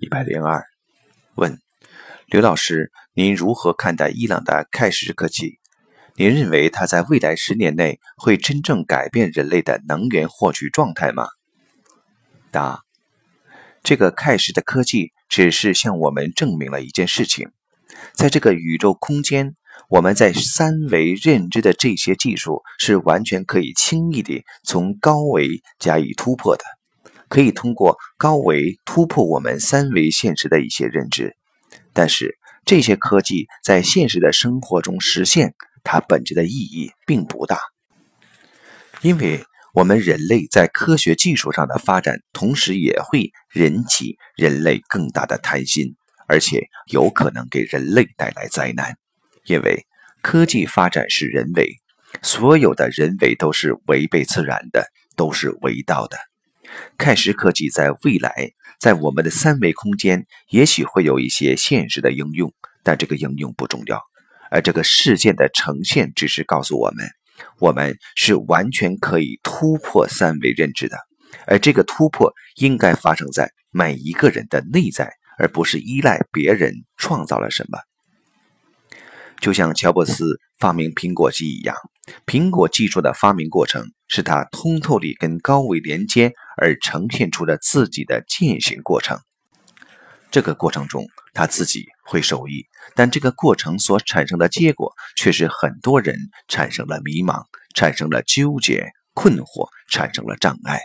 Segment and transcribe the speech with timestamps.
[0.00, 0.64] 一百零二，
[1.34, 1.60] 问
[2.26, 5.58] 刘老师，您如何看待伊朗的开石科技？
[6.16, 11.26] 您认为它在未来十年内会真正改变人类的能源获取状态吗？
[12.50, 12.80] 答：
[13.82, 17.50] 这个开石的科技只是向我们证明了一件事情，
[18.14, 19.54] 在这个宇宙空间，
[19.90, 26.64] 我们在三维认知的这些技术是完全可以轻易地从高维加以突破的。
[27.30, 31.36] 可以通过高维突破我们三维现实的一些认知，
[31.94, 37.58] 但是这些科技在现实的生活中实现，它本质的意义并不大。
[39.00, 45.94] 因为我们人类在科学技术上的发展，同时也会引起人类更大的贪心，
[46.26, 48.96] 而且有可能给人类带来灾难。
[49.44, 49.86] 因为
[50.20, 51.76] 科技发展是人为，
[52.22, 54.84] 所有的人为都是违背自然的，
[55.16, 56.18] 都是违道的。
[56.98, 62.52] 开石科技在未来，在我们的三维空间，也许会有一些现实的应用，
[62.82, 64.00] 但这个应用不重要。
[64.50, 67.06] 而这个事件的呈现，只是告诉我们，
[67.58, 70.96] 我们是完全可以突破三维认知的。
[71.46, 77.78] 而这个突破应该发生在每一个人的内在，而不是依赖别人创造了什么。
[79.40, 81.76] 就像乔布斯发明苹果机一样，
[82.26, 89.18] 苹果技术的发明过程是他通透地跟高维连接而呈现出的自己的践行过程。
[90.30, 96.16] 这个过程中他自己会受益，但这个过程所产生的结果却是很多人
[96.48, 97.44] 产生了迷茫，
[97.74, 100.80] 产生了纠结、困惑，产生了障碍。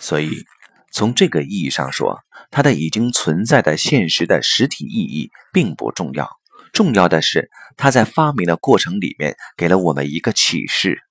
[0.00, 0.44] 所以，
[0.92, 2.18] 从这个意义上说，
[2.50, 6.28] 它的已经存在的现实的实体意义并不重要。
[6.72, 11.02] 重要的是，他在发明的过程里面给了我们一个启示：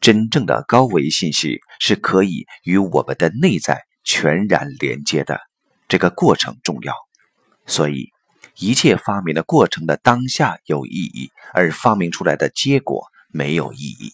[0.00, 5.40] 真正的高维信息是可以与我们的内在全然连接的。
[5.88, 6.94] 这个过程重要，
[7.66, 8.10] 所以
[8.58, 14.12] 一切发明的过程的当下有意义，而发明出来的结果没有意义。